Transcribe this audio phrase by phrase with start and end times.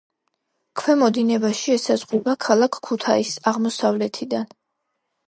[0.79, 4.49] ქვემო დინებაში ესაზღვრება ქალაქ ქუთაისს აღმოსავლეთიდან.